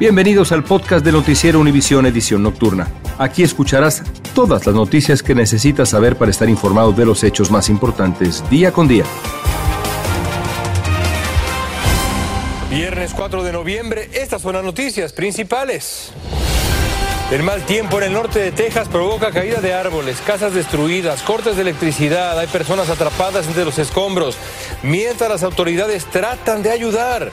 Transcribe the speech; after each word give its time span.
Bienvenidos 0.00 0.50
al 0.52 0.64
podcast 0.64 1.04
de 1.04 1.12
Noticiero 1.12 1.60
Univisión 1.60 2.06
Edición 2.06 2.42
Nocturna. 2.42 2.88
Aquí 3.18 3.42
escucharás 3.42 4.02
todas 4.34 4.64
las 4.64 4.74
noticias 4.74 5.22
que 5.22 5.34
necesitas 5.34 5.90
saber 5.90 6.16
para 6.16 6.30
estar 6.30 6.48
informado 6.48 6.92
de 6.92 7.04
los 7.04 7.22
hechos 7.22 7.50
más 7.50 7.68
importantes 7.68 8.42
día 8.48 8.72
con 8.72 8.88
día. 8.88 9.04
Viernes 12.70 13.12
4 13.14 13.42
de 13.42 13.52
noviembre, 13.52 14.08
estas 14.14 14.40
son 14.40 14.54
las 14.54 14.64
noticias 14.64 15.12
principales. 15.12 16.12
El 17.30 17.42
mal 17.42 17.66
tiempo 17.66 17.98
en 17.98 18.04
el 18.04 18.14
norte 18.14 18.38
de 18.38 18.52
Texas 18.52 18.88
provoca 18.88 19.30
caída 19.32 19.60
de 19.60 19.74
árboles, 19.74 20.22
casas 20.26 20.54
destruidas, 20.54 21.20
cortes 21.20 21.56
de 21.56 21.62
electricidad, 21.62 22.38
hay 22.38 22.46
personas 22.46 22.88
atrapadas 22.88 23.46
entre 23.46 23.66
los 23.66 23.78
escombros, 23.78 24.38
mientras 24.82 25.28
las 25.28 25.42
autoridades 25.42 26.06
tratan 26.06 26.62
de 26.62 26.70
ayudar. 26.70 27.30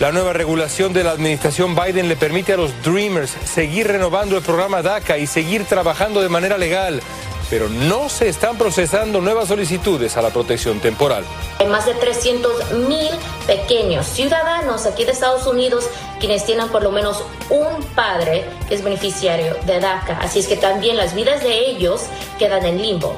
La 0.00 0.12
nueva 0.12 0.32
regulación 0.32 0.94
de 0.94 1.04
la 1.04 1.10
administración 1.10 1.76
Biden 1.76 2.08
le 2.08 2.16
permite 2.16 2.54
a 2.54 2.56
los 2.56 2.72
Dreamers 2.82 3.36
seguir 3.44 3.86
renovando 3.86 4.34
el 4.38 4.42
programa 4.42 4.80
DACA 4.80 5.18
y 5.18 5.26
seguir 5.26 5.66
trabajando 5.66 6.22
de 6.22 6.30
manera 6.30 6.56
legal, 6.56 7.02
pero 7.50 7.68
no 7.68 8.08
se 8.08 8.30
están 8.30 8.56
procesando 8.56 9.20
nuevas 9.20 9.48
solicitudes 9.48 10.16
a 10.16 10.22
la 10.22 10.30
protección 10.30 10.80
temporal. 10.80 11.22
Hay 11.58 11.66
más 11.66 11.84
de 11.84 11.92
300 11.92 12.72
mil 12.88 13.10
pequeños 13.46 14.06
ciudadanos 14.06 14.86
aquí 14.86 15.04
de 15.04 15.12
Estados 15.12 15.46
Unidos 15.46 15.84
quienes 16.18 16.46
tienen 16.46 16.70
por 16.70 16.82
lo 16.82 16.92
menos 16.92 17.22
un 17.50 17.84
padre 17.94 18.46
que 18.70 18.76
es 18.76 18.82
beneficiario 18.82 19.54
de 19.66 19.80
DACA, 19.80 20.16
así 20.22 20.38
es 20.38 20.48
que 20.48 20.56
también 20.56 20.96
las 20.96 21.14
vidas 21.14 21.42
de 21.42 21.68
ellos 21.68 22.04
quedan 22.38 22.64
en 22.64 22.80
limbo. 22.80 23.14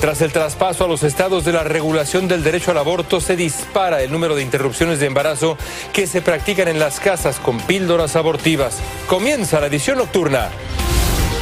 Tras 0.00 0.22
el 0.22 0.32
traspaso 0.32 0.84
a 0.84 0.88
los 0.88 1.02
estados 1.02 1.44
de 1.44 1.52
la 1.52 1.64
regulación 1.64 2.28
del 2.28 2.44
derecho 2.44 2.70
al 2.70 2.78
aborto, 2.78 3.20
se 3.20 3.34
dispara 3.34 4.00
el 4.00 4.12
número 4.12 4.36
de 4.36 4.42
interrupciones 4.42 5.00
de 5.00 5.06
embarazo 5.06 5.58
que 5.92 6.06
se 6.06 6.22
practican 6.22 6.68
en 6.68 6.78
las 6.78 7.00
casas 7.00 7.40
con 7.40 7.58
píldoras 7.58 8.14
abortivas. 8.14 8.78
Comienza 9.08 9.58
la 9.60 9.66
edición 9.66 9.98
nocturna. 9.98 10.50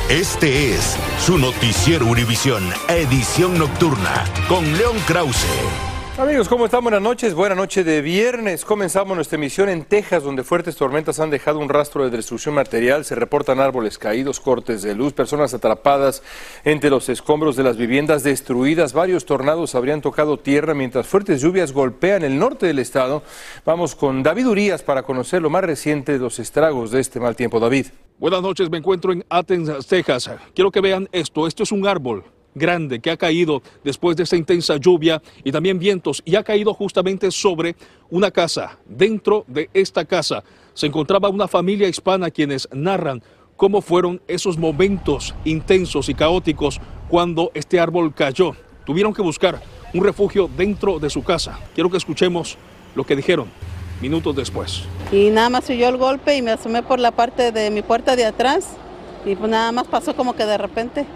Este 0.08 0.72
es 0.74 0.96
su 1.24 1.36
noticiero 1.36 2.06
Univisión, 2.06 2.64
edición 2.88 3.58
nocturna, 3.58 4.24
con 4.48 4.76
León 4.78 4.96
Krause. 5.06 5.85
Amigos, 6.18 6.48
¿cómo 6.48 6.64
están? 6.64 6.82
Buenas 6.82 7.02
noches. 7.02 7.34
Buena 7.34 7.54
noche 7.54 7.84
de 7.84 8.00
viernes. 8.00 8.64
Comenzamos 8.64 9.14
nuestra 9.14 9.36
emisión 9.36 9.68
en 9.68 9.84
Texas, 9.84 10.22
donde 10.22 10.44
fuertes 10.44 10.74
tormentas 10.74 11.20
han 11.20 11.28
dejado 11.28 11.58
un 11.58 11.68
rastro 11.68 12.04
de 12.04 12.16
destrucción 12.16 12.54
material. 12.54 13.04
Se 13.04 13.14
reportan 13.14 13.60
árboles 13.60 13.98
caídos, 13.98 14.40
cortes 14.40 14.80
de 14.80 14.94
luz, 14.94 15.12
personas 15.12 15.52
atrapadas 15.52 16.22
entre 16.64 16.88
los 16.88 17.10
escombros 17.10 17.54
de 17.54 17.64
las 17.64 17.76
viviendas 17.76 18.22
destruidas. 18.22 18.94
Varios 18.94 19.26
tornados 19.26 19.74
habrían 19.74 20.00
tocado 20.00 20.38
tierra 20.38 20.72
mientras 20.72 21.06
fuertes 21.06 21.42
lluvias 21.42 21.72
golpean 21.72 22.24
el 22.24 22.38
norte 22.38 22.64
del 22.64 22.78
estado. 22.78 23.22
Vamos 23.66 23.94
con 23.94 24.22
David 24.22 24.48
Urias 24.48 24.82
para 24.82 25.02
conocer 25.02 25.42
lo 25.42 25.50
más 25.50 25.64
reciente 25.64 26.12
de 26.12 26.18
los 26.18 26.38
estragos 26.38 26.92
de 26.92 27.00
este 27.00 27.20
mal 27.20 27.36
tiempo. 27.36 27.60
David. 27.60 27.88
Buenas 28.18 28.40
noches, 28.40 28.70
me 28.70 28.78
encuentro 28.78 29.12
en 29.12 29.22
Athens, 29.28 29.86
Texas. 29.86 30.30
Quiero 30.54 30.70
que 30.70 30.80
vean 30.80 31.10
esto. 31.12 31.46
Esto 31.46 31.62
es 31.62 31.72
un 31.72 31.86
árbol 31.86 32.24
grande 32.56 32.98
que 33.00 33.10
ha 33.10 33.16
caído 33.16 33.62
después 33.84 34.16
de 34.16 34.24
esta 34.24 34.36
intensa 34.36 34.76
lluvia 34.78 35.22
y 35.44 35.52
también 35.52 35.78
vientos 35.78 36.22
y 36.24 36.34
ha 36.34 36.42
caído 36.42 36.74
justamente 36.74 37.30
sobre 37.30 37.76
una 38.10 38.30
casa. 38.30 38.78
Dentro 38.86 39.44
de 39.46 39.70
esta 39.74 40.04
casa 40.04 40.42
se 40.74 40.86
encontraba 40.86 41.28
una 41.28 41.46
familia 41.46 41.86
hispana 41.86 42.30
quienes 42.30 42.68
narran 42.72 43.22
cómo 43.56 43.80
fueron 43.80 44.20
esos 44.26 44.58
momentos 44.58 45.34
intensos 45.44 46.08
y 46.08 46.14
caóticos 46.14 46.80
cuando 47.08 47.50
este 47.54 47.78
árbol 47.78 48.12
cayó. 48.14 48.56
Tuvieron 48.84 49.14
que 49.14 49.22
buscar 49.22 49.60
un 49.94 50.02
refugio 50.02 50.50
dentro 50.56 50.98
de 50.98 51.10
su 51.10 51.22
casa. 51.22 51.58
Quiero 51.74 51.90
que 51.90 51.96
escuchemos 51.96 52.56
lo 52.94 53.04
que 53.04 53.16
dijeron 53.16 53.48
minutos 54.00 54.34
después. 54.34 54.82
Y 55.12 55.30
nada 55.30 55.48
más 55.48 55.68
oyó 55.70 55.88
el 55.88 55.96
golpe 55.96 56.36
y 56.36 56.42
me 56.42 56.50
asomé 56.50 56.82
por 56.82 56.98
la 56.98 57.12
parte 57.12 57.52
de 57.52 57.70
mi 57.70 57.82
puerta 57.82 58.16
de 58.16 58.24
atrás 58.24 58.68
y 59.24 59.34
pues 59.34 59.50
nada 59.50 59.72
más 59.72 59.86
pasó 59.86 60.14
como 60.14 60.34
que 60.36 60.44
de 60.46 60.58
repente 60.58 61.06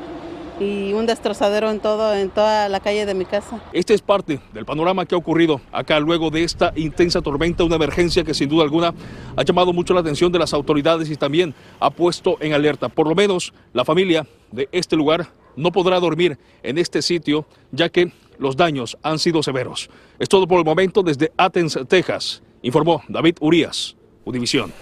y 0.60 0.93
un 0.93 1.06
destrozadero 1.06 1.71
en 1.71 1.81
todo 1.81 2.15
en 2.15 2.31
toda 2.31 2.69
la 2.69 2.81
calle 2.81 3.06
de 3.06 3.15
mi 3.15 3.25
casa. 3.25 3.62
Este 3.72 3.94
es 3.94 4.03
parte 4.03 4.41
del 4.53 4.65
panorama 4.65 5.06
que 5.06 5.15
ha 5.15 5.19
ocurrido 5.19 5.60
acá 5.72 5.98
luego 5.98 6.31
de 6.31 6.44
esta 6.44 6.72
intensa 6.76 7.22
tormenta, 7.22 7.65
una 7.65 7.76
emergencia 7.76 8.22
que 8.25 8.34
sin 8.34 8.48
duda 8.48 8.62
alguna 8.62 8.94
ha 9.37 9.43
llamado 9.43 9.72
mucho 9.72 9.94
la 9.94 10.00
atención 10.00 10.31
de 10.31 10.38
las 10.38 10.53
autoridades 10.53 11.10
y 11.10 11.16
también 11.16 11.54
ha 11.81 11.91
puesto 11.91 12.37
en 12.41 12.53
alerta. 12.53 12.88
Por 12.88 13.09
lo 13.09 13.15
menos 13.15 13.53
la 13.72 13.84
familia 13.84 14.26
de 14.53 14.69
este 14.72 14.97
lugar 14.97 15.28
no 15.56 15.72
podrá 15.72 15.98
dormir 15.98 16.38
en 16.62 16.78
este 16.78 17.03
sitio 17.03 17.47
ya 17.72 17.88
que 17.88 18.12
los 18.38 18.56
daños 18.56 18.98
han 19.03 19.19
sido 19.19 19.42
severos. 19.42 19.91
Es 20.19 20.28
todo 20.28 20.47
por 20.47 20.59
el 20.59 20.65
momento 20.65 21.03
desde 21.03 21.32
Athens, 21.37 21.78
Texas, 21.88 22.42
informó 22.62 23.03
David 23.09 23.37
Urias, 23.41 23.97
Univisión. 24.25 24.72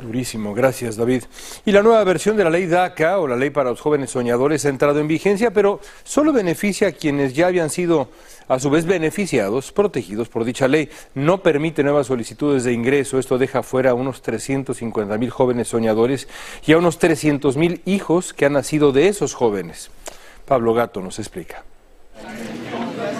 Durísimo, 0.00 0.54
gracias 0.54 0.96
David. 0.96 1.24
Y 1.66 1.72
la 1.72 1.82
nueva 1.82 2.04
versión 2.04 2.36
de 2.36 2.44
la 2.44 2.50
ley 2.50 2.66
DACA 2.66 3.18
o 3.18 3.26
la 3.26 3.34
ley 3.34 3.50
para 3.50 3.70
los 3.70 3.80
jóvenes 3.80 4.10
soñadores 4.10 4.64
ha 4.64 4.68
entrado 4.68 5.00
en 5.00 5.08
vigencia, 5.08 5.52
pero 5.52 5.80
solo 6.04 6.32
beneficia 6.32 6.88
a 6.88 6.92
quienes 6.92 7.34
ya 7.34 7.48
habían 7.48 7.68
sido 7.68 8.08
a 8.46 8.60
su 8.60 8.70
vez 8.70 8.86
beneficiados, 8.86 9.72
protegidos 9.72 10.28
por 10.28 10.44
dicha 10.44 10.68
ley. 10.68 10.88
No 11.14 11.42
permite 11.42 11.82
nuevas 11.82 12.06
solicitudes 12.06 12.62
de 12.62 12.72
ingreso. 12.72 13.18
Esto 13.18 13.38
deja 13.38 13.64
fuera 13.64 13.90
a 13.90 13.94
unos 13.94 14.22
350 14.22 15.18
mil 15.18 15.30
jóvenes 15.30 15.68
soñadores 15.68 16.28
y 16.64 16.72
a 16.72 16.78
unos 16.78 16.98
300 16.98 17.56
mil 17.56 17.82
hijos 17.84 18.32
que 18.32 18.46
han 18.46 18.52
nacido 18.52 18.92
de 18.92 19.08
esos 19.08 19.34
jóvenes. 19.34 19.90
Pablo 20.46 20.74
Gato 20.74 21.00
nos 21.00 21.18
explica 21.18 21.64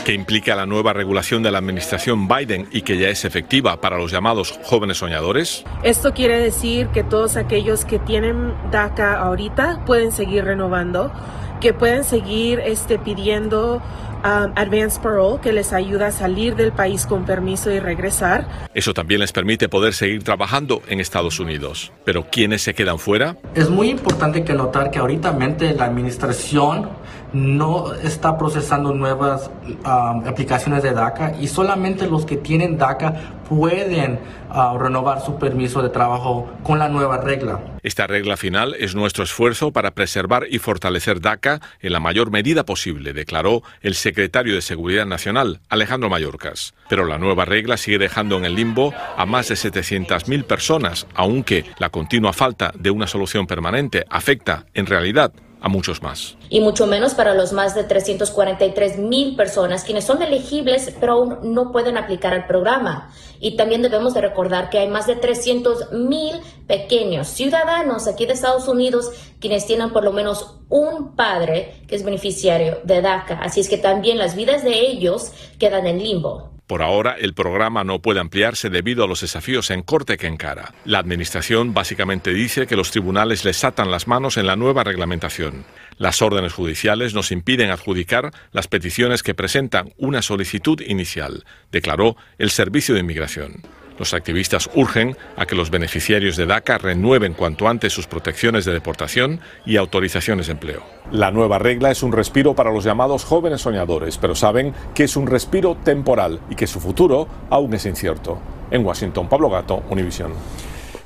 que 0.08 0.14
implica 0.14 0.56
la 0.56 0.64
nueva 0.64 0.94
regulación 0.94 1.42
de 1.42 1.50
la 1.50 1.58
administración 1.58 2.28
Biden 2.28 2.66
y 2.72 2.80
que 2.80 2.96
ya 2.96 3.10
es 3.10 3.26
efectiva 3.26 3.78
para 3.78 3.98
los 3.98 4.10
llamados 4.10 4.58
jóvenes 4.64 4.96
soñadores? 4.96 5.66
Esto 5.82 6.14
quiere 6.14 6.38
decir 6.38 6.86
que 6.94 7.04
todos 7.04 7.36
aquellos 7.36 7.84
que 7.84 7.98
tienen 7.98 8.54
DACA 8.70 9.18
ahorita 9.18 9.84
pueden 9.84 10.10
seguir 10.10 10.46
renovando, 10.46 11.12
que 11.60 11.74
pueden 11.74 12.04
seguir 12.04 12.58
este, 12.60 12.98
pidiendo 12.98 13.82
um, 14.24 14.52
advance 14.56 14.98
parole 14.98 15.42
que 15.42 15.52
les 15.52 15.74
ayuda 15.74 16.06
a 16.06 16.10
salir 16.10 16.56
del 16.56 16.72
país 16.72 17.04
con 17.04 17.26
permiso 17.26 17.70
y 17.70 17.78
regresar. 17.78 18.48
Eso 18.72 18.94
también 18.94 19.20
les 19.20 19.32
permite 19.32 19.68
poder 19.68 19.92
seguir 19.92 20.24
trabajando 20.24 20.80
en 20.88 21.00
Estados 21.00 21.38
Unidos. 21.38 21.92
Pero 22.06 22.26
¿quiénes 22.30 22.62
se 22.62 22.72
quedan 22.72 22.98
fuera? 22.98 23.36
Es 23.54 23.68
muy 23.68 23.90
importante 23.90 24.42
que 24.42 24.54
notar 24.54 24.90
que 24.90 25.00
ahorita 25.00 25.36
la 25.76 25.84
administración 25.84 26.88
no 27.32 27.94
está 27.94 28.38
procesando 28.38 28.92
nuevas 28.94 29.50
aplicaciones 29.84 30.82
de 30.82 30.92
DACA 30.92 31.34
y 31.40 31.48
solamente 31.48 32.06
los 32.06 32.24
que 32.24 32.36
tienen 32.36 32.78
DACA 32.78 33.38
pueden 33.48 34.18
uh, 34.50 34.78
renovar 34.78 35.24
su 35.24 35.38
permiso 35.38 35.82
de 35.82 35.88
trabajo 35.88 36.50
con 36.62 36.78
la 36.78 36.88
nueva 36.88 37.18
regla. 37.18 37.60
Esta 37.82 38.06
regla 38.06 38.36
final 38.36 38.74
es 38.78 38.94
nuestro 38.94 39.24
esfuerzo 39.24 39.72
para 39.72 39.92
preservar 39.92 40.46
y 40.50 40.58
fortalecer 40.58 41.20
DACA 41.20 41.60
en 41.80 41.92
la 41.92 42.00
mayor 42.00 42.30
medida 42.30 42.64
posible, 42.64 43.12
declaró 43.12 43.62
el 43.80 43.94
secretario 43.94 44.54
de 44.54 44.60
Seguridad 44.62 45.06
Nacional, 45.06 45.60
Alejandro 45.68 46.10
Mayorkas. 46.10 46.74
Pero 46.88 47.06
la 47.06 47.18
nueva 47.18 47.44
regla 47.44 47.76
sigue 47.76 47.98
dejando 47.98 48.36
en 48.36 48.44
el 48.44 48.54
limbo 48.54 48.92
a 49.16 49.24
más 49.24 49.48
de 49.48 49.54
700.000 49.54 50.44
personas, 50.44 51.06
aunque 51.14 51.64
la 51.78 51.90
continua 51.90 52.32
falta 52.32 52.72
de 52.78 52.90
una 52.90 53.06
solución 53.06 53.46
permanente 53.46 54.04
afecta, 54.10 54.66
en 54.74 54.86
realidad, 54.86 55.32
a 55.60 55.68
muchos 55.68 56.02
más. 56.02 56.36
Y 56.50 56.60
mucho 56.60 56.86
menos 56.86 57.14
para 57.14 57.34
los 57.34 57.52
más 57.52 57.74
de 57.74 57.84
343 57.84 58.98
mil 58.98 59.36
personas 59.36 59.84
quienes 59.84 60.04
son 60.04 60.22
elegibles 60.22 60.94
pero 61.00 61.12
aún 61.14 61.54
no 61.54 61.72
pueden 61.72 61.96
aplicar 61.96 62.32
al 62.34 62.46
programa. 62.46 63.12
Y 63.40 63.56
también 63.56 63.82
debemos 63.82 64.14
de 64.14 64.20
recordar 64.20 64.70
que 64.70 64.78
hay 64.78 64.88
más 64.88 65.06
de 65.06 65.16
300 65.16 65.92
mil 65.92 66.40
pequeños 66.66 67.28
ciudadanos 67.28 68.06
aquí 68.06 68.26
de 68.26 68.32
Estados 68.32 68.68
Unidos 68.68 69.10
quienes 69.40 69.66
tienen 69.66 69.90
por 69.90 70.04
lo 70.04 70.12
menos 70.12 70.56
un 70.68 71.14
padre 71.14 71.82
que 71.86 71.96
es 71.96 72.04
beneficiario 72.04 72.78
de 72.84 73.00
DACA. 73.02 73.38
Así 73.40 73.60
es 73.60 73.68
que 73.68 73.78
también 73.78 74.18
las 74.18 74.34
vidas 74.34 74.64
de 74.64 74.80
ellos 74.80 75.32
quedan 75.58 75.86
en 75.86 75.98
limbo. 75.98 76.57
Por 76.68 76.82
ahora, 76.82 77.16
el 77.18 77.32
programa 77.32 77.82
no 77.82 78.00
puede 78.00 78.20
ampliarse 78.20 78.68
debido 78.68 79.02
a 79.02 79.08
los 79.08 79.22
desafíos 79.22 79.70
en 79.70 79.82
corte 79.82 80.18
que 80.18 80.26
encara. 80.26 80.74
La 80.84 80.98
Administración 80.98 81.72
básicamente 81.72 82.34
dice 82.34 82.66
que 82.66 82.76
los 82.76 82.90
tribunales 82.90 83.46
les 83.46 83.64
atan 83.64 83.90
las 83.90 84.06
manos 84.06 84.36
en 84.36 84.46
la 84.46 84.54
nueva 84.54 84.84
reglamentación. 84.84 85.64
Las 85.96 86.20
órdenes 86.20 86.52
judiciales 86.52 87.14
nos 87.14 87.32
impiden 87.32 87.70
adjudicar 87.70 88.32
las 88.52 88.68
peticiones 88.68 89.22
que 89.22 89.34
presentan 89.34 89.94
una 89.96 90.20
solicitud 90.20 90.78
inicial, 90.82 91.46
declaró 91.72 92.16
el 92.36 92.50
Servicio 92.50 92.92
de 92.92 93.00
Inmigración. 93.00 93.62
Los 93.98 94.14
activistas 94.14 94.70
urgen 94.74 95.16
a 95.36 95.44
que 95.46 95.56
los 95.56 95.70
beneficiarios 95.70 96.36
de 96.36 96.46
DACA 96.46 96.78
renueven 96.78 97.34
cuanto 97.34 97.68
antes 97.68 97.92
sus 97.92 98.06
protecciones 98.06 98.64
de 98.64 98.72
deportación 98.72 99.40
y 99.66 99.76
autorizaciones 99.76 100.46
de 100.46 100.52
empleo. 100.52 100.82
La 101.10 101.30
nueva 101.30 101.58
regla 101.58 101.90
es 101.90 102.02
un 102.02 102.12
respiro 102.12 102.54
para 102.54 102.70
los 102.70 102.84
llamados 102.84 103.24
jóvenes 103.24 103.60
soñadores, 103.60 104.16
pero 104.18 104.34
saben 104.34 104.72
que 104.94 105.04
es 105.04 105.16
un 105.16 105.26
respiro 105.26 105.76
temporal 105.76 106.40
y 106.48 106.54
que 106.54 106.66
su 106.66 106.80
futuro 106.80 107.26
aún 107.50 107.74
es 107.74 107.86
incierto. 107.86 108.38
En 108.70 108.84
Washington, 108.84 109.28
Pablo 109.28 109.50
Gato, 109.50 109.82
Univisión. 109.90 110.32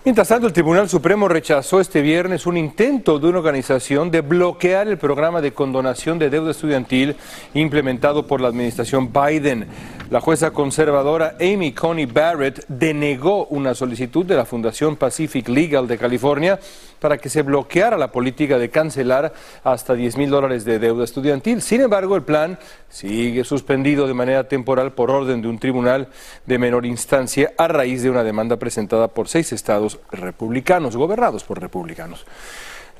Mientras 0.04 0.26
tanto, 0.26 0.48
el 0.48 0.52
Tribunal 0.52 0.88
Supremo 0.88 1.28
rechazó 1.28 1.80
este 1.80 2.02
viernes 2.02 2.44
un 2.44 2.56
intento 2.56 3.20
de 3.20 3.28
una 3.28 3.38
organización 3.38 4.10
de 4.10 4.20
bloquear 4.20 4.88
el 4.88 4.98
programa 4.98 5.40
de 5.40 5.52
condonación 5.52 6.18
de 6.18 6.28
deuda 6.28 6.50
estudiantil 6.50 7.14
implementado 7.54 8.26
por 8.26 8.40
la 8.40 8.48
administración 8.48 9.12
Biden. 9.12 9.68
La 10.12 10.20
jueza 10.20 10.50
conservadora 10.50 11.36
Amy 11.40 11.72
Coney 11.72 12.04
Barrett 12.04 12.66
denegó 12.68 13.46
una 13.46 13.74
solicitud 13.74 14.26
de 14.26 14.36
la 14.36 14.44
Fundación 14.44 14.96
Pacific 14.96 15.48
Legal 15.48 15.88
de 15.88 15.96
California 15.96 16.60
para 17.00 17.16
que 17.16 17.30
se 17.30 17.40
bloqueara 17.40 17.96
la 17.96 18.12
política 18.12 18.58
de 18.58 18.68
cancelar 18.68 19.32
hasta 19.64 19.94
10 19.94 20.18
mil 20.18 20.28
dólares 20.28 20.66
de 20.66 20.78
deuda 20.78 21.04
estudiantil. 21.04 21.62
Sin 21.62 21.80
embargo, 21.80 22.14
el 22.14 22.24
plan 22.24 22.58
sigue 22.90 23.42
suspendido 23.42 24.06
de 24.06 24.12
manera 24.12 24.46
temporal 24.48 24.92
por 24.92 25.10
orden 25.10 25.40
de 25.40 25.48
un 25.48 25.58
tribunal 25.58 26.08
de 26.44 26.58
menor 26.58 26.84
instancia 26.84 27.54
a 27.56 27.66
raíz 27.66 28.02
de 28.02 28.10
una 28.10 28.22
demanda 28.22 28.58
presentada 28.58 29.08
por 29.08 29.28
seis 29.28 29.50
estados 29.54 29.98
republicanos, 30.10 30.94
gobernados 30.94 31.42
por 31.42 31.58
republicanos. 31.58 32.26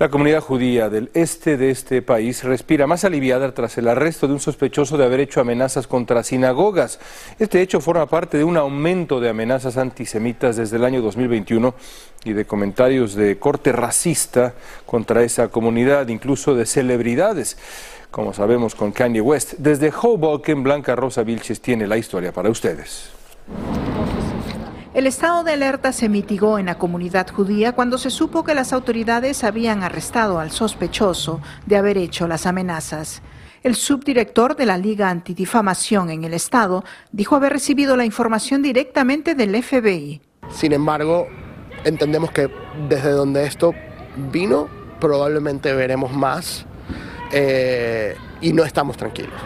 La 0.02 0.08
comunidad 0.08 0.40
judía 0.40 0.88
del 0.90 1.12
este 1.14 1.56
de 1.56 1.70
este 1.70 2.02
país 2.02 2.43
respira 2.43 2.88
más 2.88 3.04
aliviada 3.04 3.54
tras 3.54 3.78
el 3.78 3.87
arresto 3.87 4.26
de 4.26 4.32
un 4.32 4.40
sospechoso 4.40 4.96
de 4.96 5.04
haber 5.04 5.20
hecho 5.20 5.40
amenazas 5.40 5.87
contra 5.87 6.25
sinagogas. 6.25 6.99
Este 7.38 7.62
hecho 7.62 7.81
forma 7.81 8.06
parte 8.06 8.37
de 8.37 8.43
un 8.43 8.56
aumento 8.56 9.20
de 9.20 9.28
amenazas 9.28 9.76
antisemitas 9.76 10.56
desde 10.56 10.78
el 10.78 10.84
año 10.84 11.02
2021 11.02 11.76
y 12.25 12.32
de 12.32 12.44
comentarios 12.44 13.14
de 13.14 13.38
corte 13.38 13.70
racista 13.70 14.54
contra 14.87 15.22
esa 15.22 15.46
comunidad, 15.46 16.08
incluso 16.08 16.56
de 16.56 16.66
celebridades, 16.66 17.56
como 18.10 18.34
sabemos 18.34 18.75
con 18.75 18.90
Kanye 18.90 19.20
West. 19.20 19.52
Desde 19.58 19.93
Hoboken, 19.93 20.64
Blanca 20.64 20.96
Rosa 20.96 21.22
Vilches 21.22 21.60
tiene 21.60 21.87
la 21.87 21.96
historia 21.96 22.32
para 22.32 22.50
ustedes. 22.50 23.12
El 24.94 25.06
estado 25.06 25.43
de 25.43 25.53
alerta 25.53 25.91
se 25.91 26.11
mitigó 26.11 26.59
en 26.59 26.67
la 26.67 26.77
comunidad 26.77 27.27
judía 27.31 27.73
cuando 27.73 27.97
se 27.97 28.11
supo 28.11 28.44
que 28.44 28.55
las 28.55 28.75
autoridades 28.75 29.43
habían 29.43 29.83
arrestado 29.83 30.39
al 30.39 30.50
sospechoso 30.50 31.41
de 31.65 31.79
haber 31.79 31.97
hecho 31.97 32.29
las 32.29 32.44
amenazas. 32.44 33.23
El 33.62 33.75
subdirector 33.75 34.55
de 34.55 34.67
la 34.67 34.77
Liga 34.77 35.09
Antidifamación 35.09 36.11
en 36.11 36.25
el 36.25 36.35
estado 36.35 36.85
dijo 37.11 37.37
haber 37.37 37.55
recibido 37.55 37.97
la 37.97 38.05
información 38.05 38.61
directamente 38.61 39.35
del 39.35 39.62
FBI. 39.62 40.21
Sin 40.50 40.75
embargo, 40.75 41.27
entendemos 41.85 42.31
que 42.31 42.50
desde 42.87 43.12
donde 43.12 43.47
esto 43.47 43.73
vino, 44.31 44.69
probablemente 45.00 45.73
veremos 45.73 46.12
más 46.12 46.67
eh, 47.33 48.15
y 48.43 48.53
no 48.53 48.62
estamos 48.62 48.99
tranquilos. 48.99 49.41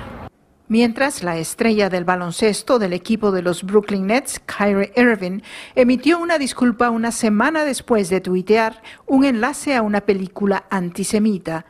Mientras, 0.69 1.23
la 1.23 1.39
estrella 1.39 1.89
del 1.89 2.05
baloncesto 2.05 2.81
del 2.81 2.93
equipo 2.93 3.31
de 3.31 3.43
los 3.43 3.63
Brooklyn 3.63 4.09
Nets, 4.09 4.41
Kyrie 4.41 4.93
Irving, 4.97 5.41
emitió 5.77 6.19
una 6.19 6.39
disculpa 6.39 6.91
una 6.91 7.13
semana 7.13 7.65
después 7.65 8.09
de 8.09 8.21
tuitear 8.21 8.83
un 9.07 9.25
enlace 9.25 9.77
a 9.77 9.83
una 9.83 10.01
película 10.01 10.65
antisemita. 10.69 11.67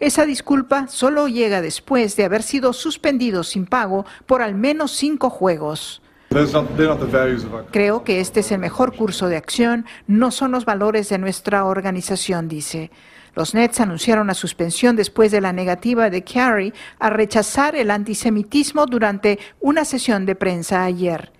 Esa 0.00 0.24
disculpa 0.24 0.86
solo 0.88 1.28
llega 1.28 1.60
después 1.60 2.16
de 2.16 2.24
haber 2.24 2.42
sido 2.42 2.72
suspendido 2.72 3.44
sin 3.44 3.66
pago 3.66 4.06
por 4.24 4.40
al 4.40 4.54
menos 4.54 4.92
cinco 4.92 5.28
juegos. 5.28 6.00
Creo 7.70 8.04
que 8.04 8.20
este 8.20 8.40
es 8.40 8.52
el 8.52 8.58
mejor 8.58 8.96
curso 8.96 9.28
de 9.28 9.36
acción, 9.36 9.86
no 10.06 10.30
son 10.30 10.52
los 10.52 10.64
valores 10.64 11.08
de 11.08 11.18
nuestra 11.18 11.64
organización, 11.64 12.48
dice. 12.48 12.90
Los 13.38 13.54
Nets 13.54 13.78
anunciaron 13.78 14.26
la 14.26 14.34
suspensión 14.34 14.96
después 14.96 15.30
de 15.30 15.40
la 15.40 15.52
negativa 15.52 16.10
de 16.10 16.24
Carey 16.24 16.72
a 16.98 17.08
rechazar 17.08 17.76
el 17.76 17.92
antisemitismo 17.92 18.84
durante 18.84 19.38
una 19.60 19.84
sesión 19.84 20.26
de 20.26 20.34
prensa 20.34 20.82
ayer. 20.82 21.30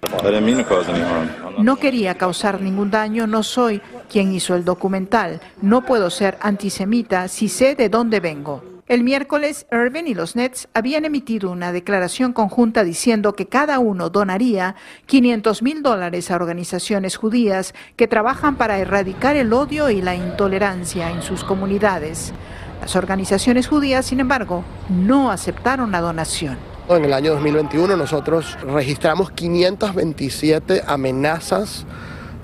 No 1.59 1.75
quería 1.75 2.15
causar 2.15 2.61
ningún 2.61 2.93
daño, 2.93 3.27
no 3.27 3.43
soy 3.43 3.83
quien 4.09 4.33
hizo 4.33 4.55
el 4.55 4.65
documental. 4.65 5.41
No 5.61 5.85
puedo 5.85 6.09
ser 6.09 6.39
antisemita 6.41 7.27
si 7.27 7.49
sé 7.49 7.75
de 7.75 7.89
dónde 7.89 8.21
vengo. 8.21 8.78
El 8.89 9.05
miércoles, 9.05 9.67
Irving 9.71 10.05
y 10.07 10.15
los 10.15 10.35
Nets 10.35 10.67
habían 10.73 11.05
emitido 11.05 11.51
una 11.51 11.73
declaración 11.73 12.33
conjunta 12.33 12.85
diciendo 12.85 13.35
que 13.35 13.47
cada 13.47 13.81
uno 13.81 14.09
donaría 14.09 14.77
500 15.05 15.63
mil 15.63 15.83
dólares 15.83 16.31
a 16.31 16.37
organizaciones 16.37 17.17
judías 17.17 17.75
que 17.97 18.09
trabajan 18.09 18.57
para 18.57 18.79
erradicar 18.79 19.37
el 19.37 19.53
odio 19.53 19.91
y 19.91 20.01
la 20.01 20.15
intolerancia 20.15 21.11
en 21.11 21.21
sus 21.21 21.45
comunidades. 21.45 22.33
Las 22.81 22.97
organizaciones 22.97 23.69
judías, 23.69 24.07
sin 24.07 24.21
embargo, 24.21 24.65
no 24.89 25.31
aceptaron 25.31 25.93
la 25.93 26.01
donación. 26.01 26.57
En 26.89 27.05
el 27.05 27.13
año 27.13 27.33
2021 27.33 27.95
nosotros 27.95 28.57
registramos 28.63 29.31
527 29.33 30.85
amenazas 30.87 31.85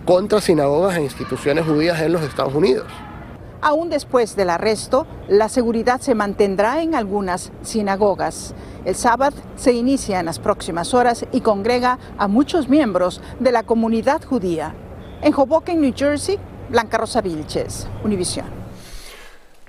contra 0.04 0.42
sinagogas 0.42 0.98
e 0.98 1.04
instituciones 1.04 1.64
judías 1.64 2.02
en 2.02 2.12
los 2.12 2.20
Estados 2.20 2.54
Unidos. 2.54 2.84
Aún 3.64 3.88
después 3.88 4.36
del 4.36 4.50
arresto, 4.50 5.06
la 5.26 5.48
seguridad 5.48 5.98
se 5.98 6.14
mantendrá 6.14 6.82
en 6.82 6.94
algunas 6.94 7.50
sinagogas. 7.62 8.54
El 8.84 8.94
sábado 8.94 9.38
se 9.56 9.72
inicia 9.72 10.20
en 10.20 10.26
las 10.26 10.38
próximas 10.38 10.92
horas 10.92 11.24
y 11.32 11.40
congrega 11.40 11.98
a 12.18 12.28
muchos 12.28 12.68
miembros 12.68 13.22
de 13.40 13.52
la 13.52 13.62
comunidad 13.62 14.22
judía. 14.22 14.74
En 15.22 15.32
Hoboken, 15.32 15.80
New 15.80 15.94
Jersey, 15.96 16.38
Blanca 16.68 16.98
Rosa 16.98 17.22
Vilches, 17.22 17.86
Univisión. 18.04 18.63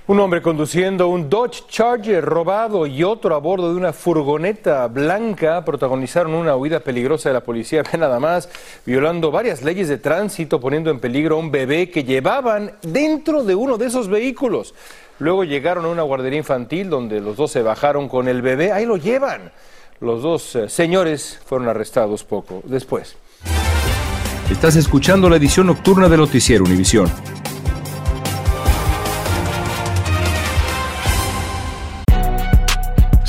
Un 0.07 0.19
hombre 0.19 0.43
conduciendo 0.43 1.07
un 1.07 1.31
Dodge 1.31 1.63
Charger 1.67 2.23
robado 2.23 2.85
y 2.85 3.03
otro 3.03 3.33
a 3.33 3.39
bordo 3.39 3.71
de 3.71 3.75
una 3.75 3.91
furgoneta 3.91 4.85
blanca 4.85 5.65
protagonizaron 5.65 6.35
una 6.35 6.55
huida 6.55 6.79
peligrosa 6.79 7.29
de 7.29 7.33
la 7.33 7.43
policía, 7.43 7.81
nada 7.97 8.19
más, 8.19 8.47
violando 8.85 9.31
varias 9.31 9.63
leyes 9.63 9.87
de 9.87 9.97
tránsito, 9.97 10.59
poniendo 10.59 10.91
en 10.91 10.99
peligro 10.99 11.37
a 11.37 11.39
un 11.39 11.49
bebé 11.49 11.89
que 11.89 12.03
llevaban 12.03 12.73
dentro 12.83 13.43
de 13.43 13.55
uno 13.55 13.79
de 13.79 13.87
esos 13.87 14.07
vehículos. 14.07 14.75
Luego 15.17 15.43
llegaron 15.43 15.85
a 15.85 15.89
una 15.89 16.03
guardería 16.03 16.37
infantil 16.37 16.87
donde 16.87 17.19
los 17.19 17.35
dos 17.35 17.49
se 17.49 17.63
bajaron 17.63 18.07
con 18.07 18.27
el 18.27 18.43
bebé, 18.43 18.71
ahí 18.71 18.85
lo 18.85 18.97
llevan. 18.97 19.51
Los 20.01 20.21
dos 20.21 20.55
eh, 20.55 20.69
señores 20.69 21.39
fueron 21.47 21.67
arrestados 21.67 22.23
poco 22.23 22.61
después. 22.65 23.17
Estás 24.51 24.75
escuchando 24.75 25.31
la 25.31 25.37
edición 25.37 25.65
nocturna 25.65 26.07
de 26.09 26.17
Noticiero 26.17 26.63
Univisión. 26.63 27.11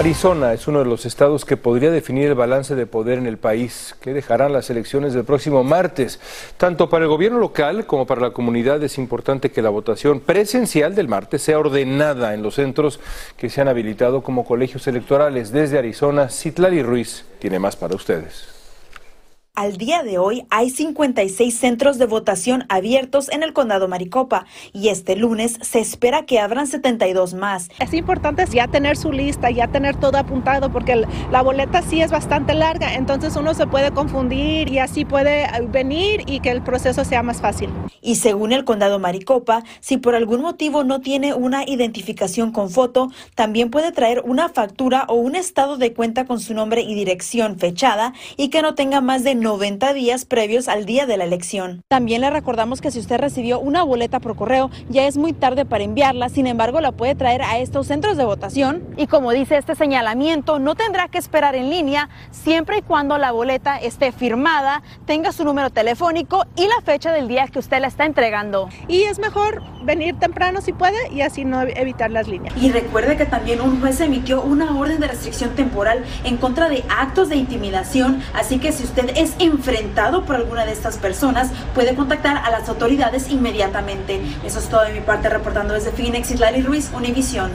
Arizona 0.00 0.54
es 0.54 0.66
uno 0.66 0.78
de 0.78 0.86
los 0.86 1.04
estados 1.04 1.44
que 1.44 1.58
podría 1.58 1.90
definir 1.90 2.28
el 2.28 2.34
balance 2.34 2.74
de 2.74 2.86
poder 2.86 3.18
en 3.18 3.26
el 3.26 3.36
país 3.36 3.94
que 4.00 4.14
dejarán 4.14 4.50
las 4.50 4.70
elecciones 4.70 5.12
del 5.12 5.26
próximo 5.26 5.62
martes. 5.62 6.18
Tanto 6.56 6.88
para 6.88 7.04
el 7.04 7.10
gobierno 7.10 7.38
local 7.38 7.84
como 7.84 8.06
para 8.06 8.22
la 8.22 8.30
comunidad 8.30 8.82
es 8.82 8.96
importante 8.96 9.50
que 9.50 9.60
la 9.60 9.68
votación 9.68 10.20
presencial 10.20 10.94
del 10.94 11.06
martes 11.06 11.42
sea 11.42 11.58
ordenada 11.58 12.32
en 12.32 12.42
los 12.42 12.54
centros 12.54 12.98
que 13.36 13.50
se 13.50 13.60
han 13.60 13.68
habilitado 13.68 14.22
como 14.22 14.46
colegios 14.46 14.86
electorales. 14.86 15.52
Desde 15.52 15.76
Arizona, 15.76 16.30
Citlali 16.30 16.82
Ruiz 16.82 17.26
tiene 17.38 17.58
más 17.58 17.76
para 17.76 17.94
ustedes. 17.94 18.59
Al 19.56 19.76
día 19.76 20.04
de 20.04 20.16
hoy 20.16 20.46
hay 20.48 20.70
56 20.70 21.58
centros 21.58 21.98
de 21.98 22.06
votación 22.06 22.64
abiertos 22.68 23.28
en 23.30 23.42
el 23.42 23.52
condado 23.52 23.88
Maricopa 23.88 24.46
y 24.72 24.88
este 24.88 25.16
lunes 25.16 25.58
se 25.60 25.80
espera 25.80 26.24
que 26.24 26.38
abran 26.38 26.68
72 26.68 27.34
más. 27.34 27.68
Es 27.80 27.92
importante 27.92 28.44
ya 28.46 28.68
tener 28.68 28.96
su 28.96 29.12
lista, 29.12 29.50
ya 29.50 29.66
tener 29.66 29.96
todo 29.96 30.16
apuntado 30.18 30.70
porque 30.70 31.04
la 31.30 31.42
boleta 31.42 31.82
sí 31.82 32.00
es 32.00 32.12
bastante 32.12 32.54
larga, 32.54 32.94
entonces 32.94 33.34
uno 33.36 33.52
se 33.52 33.66
puede 33.66 33.90
confundir 33.90 34.70
y 34.70 34.78
así 34.78 35.04
puede 35.04 35.48
venir 35.68 36.22
y 36.26 36.40
que 36.40 36.52
el 36.52 36.62
proceso 36.62 37.04
sea 37.04 37.24
más 37.24 37.40
fácil. 37.40 37.70
Y 38.00 38.14
según 38.14 38.52
el 38.52 38.64
condado 38.64 38.98
Maricopa, 38.98 39.64
si 39.80 39.98
por 39.98 40.14
algún 40.14 40.40
motivo 40.40 40.84
no 40.84 41.00
tiene 41.00 41.34
una 41.34 41.68
identificación 41.68 42.52
con 42.52 42.70
foto, 42.70 43.10
también 43.34 43.70
puede 43.70 43.92
traer 43.92 44.22
una 44.24 44.48
factura 44.48 45.04
o 45.08 45.14
un 45.14 45.34
estado 45.34 45.76
de 45.76 45.92
cuenta 45.92 46.24
con 46.24 46.40
su 46.40 46.54
nombre 46.54 46.80
y 46.80 46.94
dirección 46.94 47.58
fechada 47.58 48.14
y 48.38 48.48
que 48.48 48.62
no 48.62 48.74
tenga 48.74 49.02
más 49.02 49.22
de 49.22 49.34
90 49.34 49.49
días 49.58 50.24
previos 50.24 50.68
al 50.68 50.86
día 50.86 51.06
de 51.06 51.16
la 51.16 51.24
elección. 51.24 51.82
También 51.88 52.20
le 52.20 52.30
recordamos 52.30 52.80
que 52.80 52.90
si 52.90 52.98
usted 52.98 53.18
recibió 53.18 53.58
una 53.58 53.82
boleta 53.82 54.20
por 54.20 54.36
correo, 54.36 54.70
ya 54.88 55.06
es 55.06 55.16
muy 55.16 55.32
tarde 55.32 55.64
para 55.64 55.84
enviarla, 55.84 56.28
sin 56.28 56.46
embargo 56.46 56.80
la 56.80 56.92
puede 56.92 57.14
traer 57.14 57.42
a 57.42 57.58
estos 57.58 57.86
centros 57.86 58.16
de 58.16 58.24
votación. 58.24 58.82
Y 58.96 59.06
como 59.06 59.32
dice 59.32 59.56
este 59.56 59.74
señalamiento, 59.74 60.58
no 60.58 60.74
tendrá 60.74 61.08
que 61.08 61.18
esperar 61.18 61.54
en 61.56 61.70
línea 61.70 62.08
siempre 62.30 62.78
y 62.78 62.82
cuando 62.82 63.18
la 63.18 63.32
boleta 63.32 63.76
esté 63.76 64.12
firmada, 64.12 64.82
tenga 65.06 65.32
su 65.32 65.44
número 65.44 65.70
telefónico 65.70 66.46
y 66.56 66.66
la 66.66 66.80
fecha 66.84 67.12
del 67.12 67.26
día 67.26 67.46
que 67.48 67.58
usted 67.58 67.80
la 67.80 67.88
está 67.88 68.04
entregando. 68.04 68.68
Y 68.88 69.02
es 69.02 69.18
mejor 69.18 69.62
venir 69.82 70.18
temprano 70.18 70.60
si 70.60 70.72
puede 70.72 71.12
y 71.12 71.22
así 71.22 71.44
no 71.44 71.62
evitar 71.62 72.10
las 72.10 72.28
líneas. 72.28 72.54
Y 72.60 72.70
recuerde 72.70 73.16
que 73.16 73.26
también 73.26 73.60
un 73.60 73.80
juez 73.80 74.00
emitió 74.00 74.42
una 74.42 74.78
orden 74.78 75.00
de 75.00 75.08
restricción 75.08 75.50
temporal 75.50 76.04
en 76.24 76.36
contra 76.36 76.68
de 76.68 76.84
actos 76.88 77.28
de 77.28 77.36
intimidación, 77.36 78.22
así 78.34 78.58
que 78.58 78.72
si 78.72 78.84
usted 78.84 79.10
es 79.16 79.29
enfrentado 79.38 80.24
por 80.24 80.36
alguna 80.36 80.64
de 80.64 80.72
estas 80.72 80.96
personas, 80.96 81.50
puede 81.74 81.94
contactar 81.94 82.38
a 82.38 82.50
las 82.50 82.68
autoridades 82.68 83.30
inmediatamente. 83.30 84.20
Eso 84.44 84.58
es 84.58 84.68
todo 84.68 84.82
de 84.82 84.92
mi 84.92 85.00
parte, 85.00 85.28
reportando 85.28 85.74
desde 85.74 85.92
Phoenix, 85.92 86.30
Islali 86.30 86.62
Ruiz, 86.62 86.90
Univisión. 86.94 87.50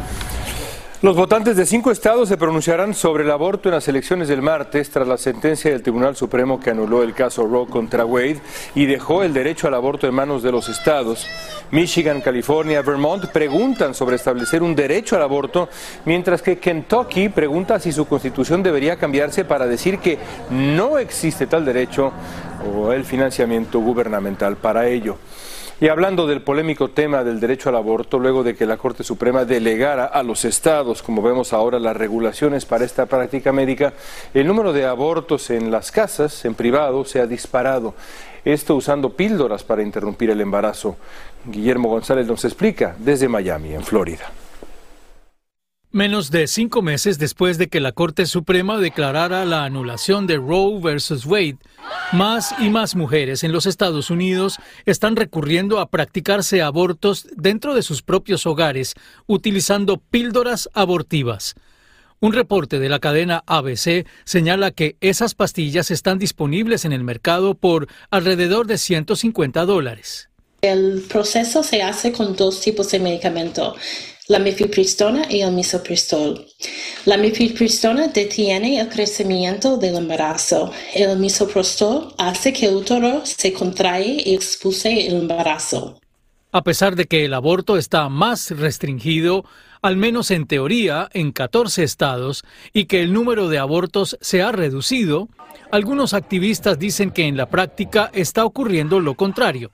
Los 1.01 1.17
votantes 1.17 1.57
de 1.57 1.65
cinco 1.65 1.91
estados 1.91 2.29
se 2.29 2.37
pronunciarán 2.37 2.93
sobre 2.93 3.25
el 3.25 3.31
aborto 3.31 3.67
en 3.67 3.75
las 3.75 3.87
elecciones 3.89 4.29
del 4.29 4.41
martes 4.41 4.89
tras 4.89 5.05
la 5.05 5.17
sentencia 5.17 5.69
del 5.69 5.83
Tribunal 5.83 6.15
Supremo 6.15 6.57
que 6.57 6.69
anuló 6.69 7.03
el 7.03 7.13
caso 7.13 7.45
Roe 7.45 7.67
contra 7.67 8.05
Wade 8.05 8.39
y 8.75 8.85
dejó 8.85 9.21
el 9.21 9.33
derecho 9.33 9.67
al 9.67 9.73
aborto 9.73 10.07
en 10.07 10.15
manos 10.15 10.41
de 10.41 10.53
los 10.53 10.69
estados. 10.69 11.27
Michigan, 11.71 12.21
California, 12.21 12.81
Vermont 12.81 13.25
preguntan 13.25 13.93
sobre 13.93 14.15
establecer 14.15 14.63
un 14.63 14.73
derecho 14.73 15.17
al 15.17 15.23
aborto, 15.23 15.67
mientras 16.05 16.41
que 16.41 16.59
Kentucky 16.59 17.27
pregunta 17.27 17.77
si 17.77 17.91
su 17.91 18.05
constitución 18.05 18.63
debería 18.63 18.95
cambiarse 18.95 19.43
para 19.43 19.67
decir 19.67 19.99
que 19.99 20.17
no 20.49 20.97
existe 20.97 21.45
tal 21.45 21.65
derecho 21.65 22.13
o 22.73 22.93
el 22.93 23.03
financiamiento 23.03 23.79
gubernamental 23.79 24.55
para 24.55 24.87
ello. 24.87 25.17
Y 25.81 25.89
hablando 25.89 26.25
del 26.25 26.41
polémico 26.41 26.91
tema 26.91 27.25
del 27.25 27.41
derecho 27.41 27.67
al 27.67 27.75
aborto, 27.75 28.17
luego 28.17 28.43
de 28.43 28.55
que 28.55 28.65
la 28.65 28.77
Corte 28.77 29.03
Suprema 29.03 29.43
delegara 29.43 30.05
a 30.05 30.23
los 30.23 30.45
estados, 30.45 31.03
como 31.03 31.21
vemos 31.21 31.51
ahora, 31.51 31.79
las 31.79 31.97
regulaciones 31.97 32.65
para 32.65 32.85
esta 32.85 33.07
práctica 33.07 33.51
médica, 33.51 33.93
el 34.33 34.47
número 34.47 34.71
de 34.71 34.85
abortos 34.85 35.49
en 35.49 35.71
las 35.71 35.91
casas, 35.91 36.45
en 36.45 36.55
privado, 36.55 37.03
se 37.03 37.19
ha 37.19 37.27
disparado. 37.27 37.93
Esto 38.45 38.75
usando 38.75 39.17
píldoras 39.17 39.65
para 39.65 39.83
interrumpir 39.83 40.29
el 40.29 40.39
embarazo. 40.39 40.95
Guillermo 41.43 41.89
González 41.89 42.25
nos 42.25 42.45
explica 42.45 42.95
desde 42.97 43.27
Miami, 43.27 43.73
en 43.73 43.83
Florida. 43.83 44.31
Menos 45.91 46.29
de 46.29 46.47
cinco 46.47 46.81
meses 46.81 47.19
después 47.19 47.57
de 47.57 47.69
que 47.69 47.79
la 47.79 47.93
Corte 47.93 48.25
Suprema 48.25 48.77
declarara 48.79 49.45
la 49.45 49.63
anulación 49.63 50.27
de 50.27 50.35
Roe 50.35 50.79
versus 50.81 51.25
Wade, 51.25 51.57
más 52.11 52.53
y 52.59 52.69
más 52.69 52.95
mujeres 52.95 53.43
en 53.43 53.51
los 53.51 53.65
Estados 53.65 54.09
Unidos 54.09 54.57
están 54.85 55.15
recurriendo 55.15 55.79
a 55.79 55.89
practicarse 55.89 56.61
abortos 56.61 57.27
dentro 57.35 57.73
de 57.73 57.81
sus 57.81 58.01
propios 58.01 58.45
hogares 58.45 58.93
utilizando 59.27 59.97
píldoras 59.97 60.69
abortivas. 60.73 61.55
Un 62.19 62.33
reporte 62.33 62.79
de 62.79 62.89
la 62.89 62.99
cadena 62.99 63.43
ABC 63.45 64.07
señala 64.23 64.71
que 64.71 64.95
esas 65.01 65.35
pastillas 65.35 65.91
están 65.91 66.17
disponibles 66.17 66.85
en 66.85 66.93
el 66.93 67.03
mercado 67.03 67.55
por 67.55 67.87
alrededor 68.09 68.67
de 68.67 68.77
150 68.77 69.65
dólares. 69.65 70.29
El 70.61 71.03
proceso 71.07 71.61
se 71.61 71.83
hace 71.83 72.11
con 72.11 72.35
dos 72.35 72.61
tipos 72.61 72.89
de 72.91 72.99
medicamento 72.99 73.75
la 74.27 74.39
mifepristona 74.39 75.25
y 75.29 75.41
el 75.41 75.51
misoprostol. 75.51 76.45
La 77.05 77.17
mifepristona 77.17 78.07
detiene 78.07 78.79
el 78.79 78.89
crecimiento 78.89 79.77
del 79.77 79.95
embarazo. 79.95 80.71
El 80.93 81.17
misoprostol 81.19 82.13
hace 82.17 82.51
que 82.51 82.67
el 82.67 82.75
útero 82.75 83.25
se 83.25 83.53
contrae 83.53 84.23
y 84.25 84.33
expulse 84.33 85.07
el 85.07 85.17
embarazo. 85.17 85.99
A 86.51 86.63
pesar 86.63 86.95
de 86.95 87.05
que 87.05 87.25
el 87.25 87.33
aborto 87.33 87.77
está 87.77 88.09
más 88.09 88.49
restringido, 88.51 89.45
al 89.81 89.97
menos 89.97 90.31
en 90.31 90.47
teoría, 90.47 91.09
en 91.13 91.31
14 91.31 91.83
estados, 91.83 92.43
y 92.73 92.85
que 92.85 93.01
el 93.01 93.13
número 93.13 93.49
de 93.49 93.59
abortos 93.59 94.17
se 94.21 94.41
ha 94.41 94.51
reducido, 94.51 95.27
algunos 95.71 96.13
activistas 96.13 96.79
dicen 96.79 97.11
que 97.11 97.27
en 97.27 97.37
la 97.37 97.49
práctica 97.49 98.09
está 98.13 98.45
ocurriendo 98.45 98.99
lo 98.99 99.15
contrario. 99.15 99.69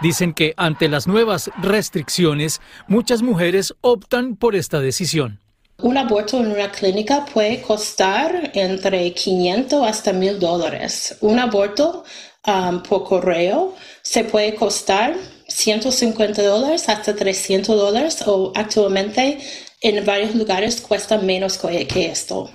Dicen 0.00 0.34
que 0.34 0.54
ante 0.56 0.88
las 0.88 1.06
nuevas 1.06 1.50
restricciones, 1.62 2.60
muchas 2.88 3.22
mujeres 3.22 3.74
optan 3.80 4.36
por 4.36 4.56
esta 4.56 4.80
decisión. 4.80 5.40
Un 5.78 5.96
aborto 5.96 6.38
en 6.38 6.52
una 6.52 6.70
clínica 6.70 7.24
puede 7.24 7.60
costar 7.60 8.50
entre 8.54 9.12
500 9.12 9.86
hasta 9.86 10.12
1000 10.12 10.38
dólares. 10.38 11.16
Un 11.20 11.38
aborto 11.38 12.04
um, 12.46 12.82
por 12.82 13.04
correo 13.04 13.74
se 14.02 14.24
puede 14.24 14.54
costar 14.54 15.14
150 15.48 16.42
dólares 16.42 16.88
hasta 16.88 17.14
300 17.14 17.76
dólares 17.76 18.22
o 18.26 18.52
actualmente 18.54 19.38
en 19.80 20.04
varios 20.04 20.34
lugares 20.34 20.80
cuesta 20.80 21.18
menos 21.18 21.58
que 21.58 22.06
esto. 22.06 22.50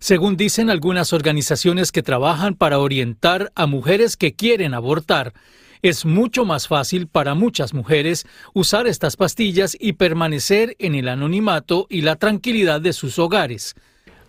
Según 0.00 0.36
dicen 0.36 0.68
algunas 0.68 1.12
organizaciones 1.12 1.92
que 1.92 2.02
trabajan 2.02 2.56
para 2.56 2.80
orientar 2.80 3.52
a 3.54 3.66
mujeres 3.66 4.16
que 4.16 4.34
quieren 4.34 4.74
abortar, 4.74 5.32
es 5.82 6.06
mucho 6.06 6.44
más 6.44 6.68
fácil 6.68 7.08
para 7.08 7.34
muchas 7.34 7.74
mujeres 7.74 8.24
usar 8.54 8.86
estas 8.86 9.16
pastillas 9.16 9.76
y 9.78 9.94
permanecer 9.94 10.76
en 10.78 10.94
el 10.94 11.08
anonimato 11.08 11.86
y 11.90 12.02
la 12.02 12.16
tranquilidad 12.16 12.80
de 12.80 12.92
sus 12.92 13.18
hogares. 13.18 13.74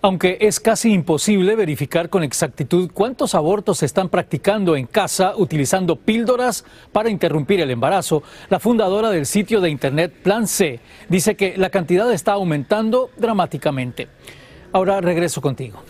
Aunque 0.01 0.37
es 0.41 0.59
casi 0.59 0.91
imposible 0.91 1.55
verificar 1.55 2.09
con 2.09 2.23
exactitud 2.23 2.91
cuántos 2.91 3.35
abortos 3.35 3.77
se 3.77 3.85
están 3.85 4.09
practicando 4.09 4.75
en 4.75 4.85
casa 4.85 5.33
utilizando 5.37 5.95
píldoras 5.95 6.65
para 6.91 7.09
interrumpir 7.09 7.61
el 7.61 7.71
embarazo, 7.71 8.21
la 8.49 8.59
fundadora 8.59 9.11
del 9.11 9.25
sitio 9.25 9.61
de 9.61 9.69
internet 9.69 10.11
Plan 10.23 10.47
C 10.47 10.81
dice 11.07 11.35
que 11.35 11.55
la 11.55 11.69
cantidad 11.69 12.11
está 12.11 12.33
aumentando 12.33 13.11
dramáticamente. 13.15 14.09
Ahora 14.73 14.99
regreso 14.99 15.39
contigo. 15.39 15.81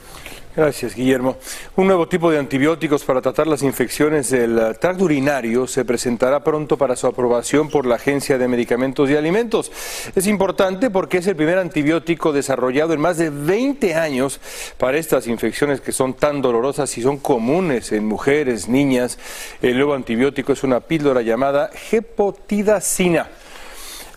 Gracias, 0.56 0.96
Guillermo. 0.96 1.38
Un 1.78 1.88
nuevo 1.88 2.08
tipo 2.08 2.30
de 2.30 2.38
antibióticos 2.38 3.04
para 3.04 3.24
tratar 3.24 3.48
las 3.48 3.64
infecciones 3.64 4.30
del 4.30 4.78
tracto 4.80 5.06
urinario 5.06 5.66
se 5.66 5.84
presentará 5.84 6.44
pronto 6.44 6.78
para 6.78 6.96
su 6.96 7.08
aprobación 7.08 7.70
por 7.70 7.88
la 7.88 7.96
Agencia 7.96 8.38
de 8.38 8.48
Medicamentos 8.48 9.10
y 9.10 9.16
Alimentos. 9.16 9.72
Es 10.16 10.28
importante 10.28 10.92
porque 10.92 11.18
es 11.18 11.26
el 11.26 11.36
primer 11.36 11.58
antibiótico 11.58 12.32
desarrollado 12.32 12.94
en 12.94 13.02
más 13.02 13.18
de 13.18 13.32
20 13.32 13.96
años 13.96 14.40
para 14.78 15.00
estas 15.00 15.26
infecciones 15.26 15.82
que 15.82 15.92
son 15.92 16.14
tan 16.14 16.40
dolorosas 16.44 16.96
y 17.00 17.02
son 17.02 17.18
comunes 17.18 17.92
en 17.92 18.06
mujeres, 18.06 18.68
niñas. 18.70 19.18
El 19.60 19.78
nuevo 19.78 19.96
antibiótico 19.96 20.54
es 20.54 20.64
una 20.64 20.82
píldora 20.82 21.24
llamada 21.24 21.72
gepotidacina. 21.74 23.28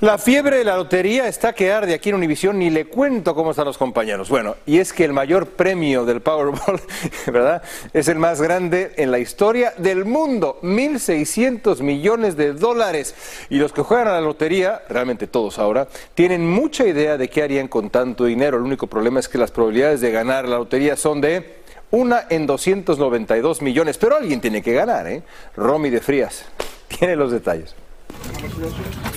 La 0.01 0.19
fiebre 0.19 0.59
de 0.59 0.65
la 0.65 0.77
lotería 0.77 1.27
está 1.27 1.55
que 1.55 1.73
arde 1.73 1.95
aquí 1.95 2.11
en 2.11 2.17
Univisión, 2.17 2.59
ni 2.59 2.69
le 2.69 2.85
cuento 2.85 3.35
cómo 3.35 3.53
están 3.53 3.65
los 3.65 3.79
compañeros. 3.79 4.29
Bueno, 4.29 4.57
y 4.67 4.77
es 4.77 4.93
que 4.93 5.07
el 5.07 5.15
mayor 5.15 5.47
premio 5.47 6.05
del 6.05 6.21
Powerball, 6.21 6.83
¿verdad? 7.29 7.63
Es 7.95 8.09
el 8.09 8.19
más 8.19 8.43
grande 8.43 8.93
en 8.99 9.11
la 9.11 9.19
historia 9.19 9.73
del 9.79 10.05
mundo, 10.05 10.59
1.600 10.63 11.81
millones 11.81 12.37
de 12.37 12.53
dólares. 12.53 13.15
Y 13.49 13.57
los 13.57 13.73
que 13.73 13.81
juegan 13.81 14.09
a 14.09 14.13
la 14.13 14.21
lotería, 14.21 14.83
realmente 14.87 15.29
todos 15.29 15.59
ahora, 15.59 15.89
tienen 16.15 16.47
mucha 16.47 16.87
idea 16.87 17.17
de 17.17 17.31
qué 17.31 17.43
harían 17.43 17.67
con 17.67 17.89
tanto 17.89 18.27
dinero. 18.27 18.59
El 18.59 18.65
único 18.65 18.89
problema 18.89 19.21
es 19.21 19.31
que 19.31 19.39
las 19.39 19.51
probabilidades 19.51 20.03
de 20.03 20.11
ganar 20.11 20.47
la 20.47 20.59
lotería 20.59 20.97
son 20.97 21.23
de 21.23 21.63
una 21.91 22.27
en 22.29 22.47
292 22.47 23.63
millones. 23.63 23.97
Pero 23.97 24.19
alguien 24.19 24.43
tiene 24.43 24.61
que 24.61 24.75
ganar, 24.75 25.07
¿eh? 25.07 25.23
Romy 25.57 25.89
de 25.89 26.03
Frías 26.03 26.45
tiene 26.89 27.17
los 27.17 27.33
detalles. 27.33 27.75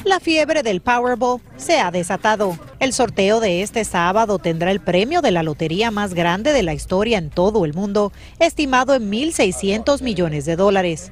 La 0.03 0.19
fiebre 0.19 0.63
del 0.63 0.81
Powerball 0.81 1.41
se 1.57 1.79
ha 1.79 1.91
desatado. 1.91 2.57
El 2.79 2.93
sorteo 2.93 3.39
de 3.39 3.61
este 3.61 3.85
sábado 3.85 4.39
tendrá 4.39 4.71
el 4.71 4.79
premio 4.79 5.21
de 5.21 5.31
la 5.31 5.43
lotería 5.43 5.91
más 5.91 6.13
grande 6.13 6.53
de 6.53 6.63
la 6.63 6.73
historia 6.73 7.17
en 7.17 7.29
todo 7.29 7.65
el 7.65 7.73
mundo, 7.73 8.11
estimado 8.39 8.93
en 8.95 9.11
1.600 9.11 10.01
millones 10.01 10.45
de 10.45 10.55
dólares. 10.55 11.11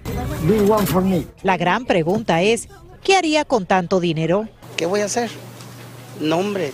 La 1.43 1.57
gran 1.57 1.85
pregunta 1.85 2.41
es, 2.41 2.69
¿qué 3.03 3.15
haría 3.15 3.45
con 3.45 3.65
tanto 3.65 3.99
dinero? 3.99 4.47
¿Qué 4.75 4.85
voy 4.85 5.01
a 5.01 5.05
hacer? 5.05 5.29
No, 6.19 6.37
hombre, 6.37 6.71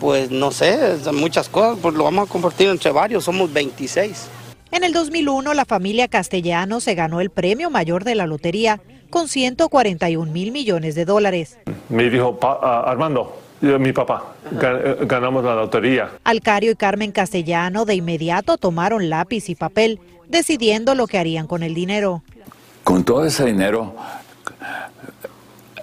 pues 0.00 0.30
no 0.30 0.50
sé, 0.50 0.96
muchas 1.12 1.48
cosas, 1.48 1.78
pues 1.80 1.94
lo 1.94 2.04
vamos 2.04 2.28
a 2.28 2.30
compartir 2.30 2.68
entre 2.68 2.90
varios, 2.90 3.24
somos 3.24 3.52
26. 3.52 4.28
En 4.72 4.84
el 4.84 4.92
2001, 4.92 5.52
la 5.52 5.64
familia 5.64 6.06
Castellano 6.08 6.80
se 6.80 6.94
ganó 6.94 7.20
el 7.20 7.30
premio 7.30 7.70
mayor 7.70 8.04
de 8.04 8.14
la 8.14 8.26
lotería 8.26 8.80
con 9.10 9.28
141 9.28 10.30
mil 10.32 10.52
millones 10.52 10.94
de 10.94 11.04
dólares. 11.04 11.58
Me 11.88 12.08
dijo, 12.08 12.38
Armando, 12.42 13.36
mi 13.60 13.92
papá, 13.92 14.34
eh, 14.50 14.96
ganamos 15.02 15.44
la 15.44 15.54
lotería. 15.54 16.10
Alcario 16.24 16.70
y 16.70 16.76
Carmen 16.76 17.12
Castellano 17.12 17.84
de 17.84 17.94
inmediato 17.94 18.56
tomaron 18.56 19.10
lápiz 19.10 19.48
y 19.48 19.54
papel, 19.54 20.00
decidiendo 20.28 20.94
lo 20.94 21.06
que 21.06 21.18
harían 21.18 21.46
con 21.46 21.62
el 21.62 21.74
dinero. 21.74 22.22
Con 22.84 23.04
todo 23.04 23.26
ese 23.26 23.44
dinero, 23.44 23.94